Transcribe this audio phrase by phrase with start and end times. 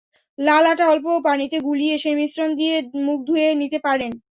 [0.39, 2.75] লাল আটা অল্প পানিতে গুলিয়ে সেই মিশ্রণ দিয়ে
[3.05, 4.11] মুখ ধুয়ে নিতে পারেন।